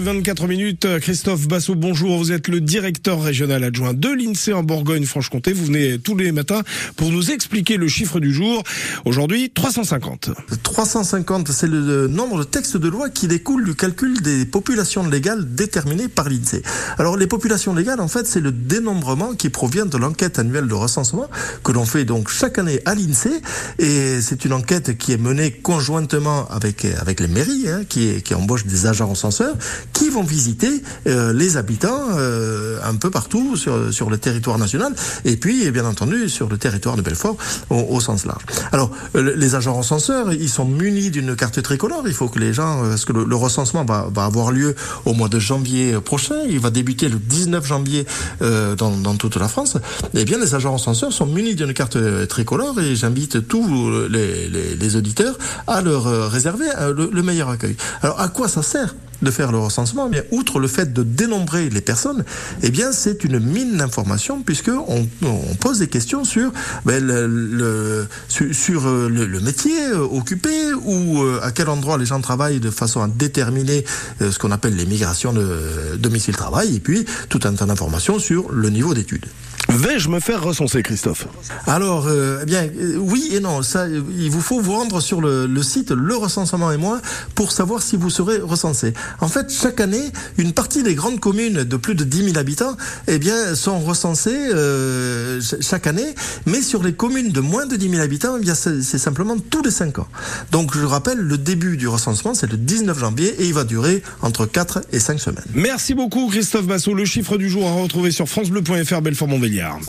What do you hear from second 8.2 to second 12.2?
jour. Aujourd'hui, 350. 350, c'est le